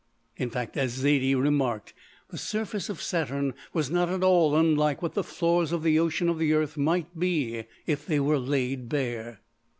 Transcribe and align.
In 0.35 0.49
fact, 0.49 0.77
as 0.77 0.93
Zaidie 0.93 1.35
remarked, 1.35 1.93
the 2.29 2.37
surface 2.39 2.89
of 2.89 2.99
Saturn 3.03 3.53
was 3.71 3.91
not 3.91 4.09
at 4.09 4.23
all 4.23 4.55
unlike 4.55 5.03
what 5.03 5.13
the 5.13 5.23
floors 5.23 5.71
of 5.71 5.83
the 5.83 5.99
ocean 5.99 6.27
of 6.27 6.39
the 6.39 6.53
Earth 6.53 6.75
might 6.75 7.19
be 7.19 7.65
if 7.85 8.07
they 8.07 8.19
were 8.19 8.39
laid 8.39 8.89
bare. 8.89 9.41